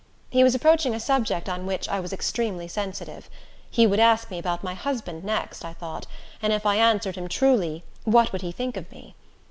He 0.31 0.43
was 0.43 0.55
approaching 0.55 0.95
a 0.95 0.99
subject 0.99 1.47
on 1.47 1.67
which 1.67 1.87
I 1.87 1.99
was 1.99 2.11
extremely 2.11 2.67
sensitive. 2.67 3.29
He 3.69 3.85
would 3.85 3.99
ask 3.99 4.31
about 4.31 4.63
my 4.63 4.73
husband 4.73 5.23
next, 5.23 5.63
I 5.63 5.73
thought, 5.73 6.07
and 6.41 6.51
if 6.51 6.65
I 6.65 6.77
answered 6.77 7.17
him 7.17 7.27
truly, 7.29 7.83
what 8.03 8.31
would 8.31 8.41
he 8.41 8.51
think 8.51 8.77
of 8.77 8.91
me? 8.91 9.13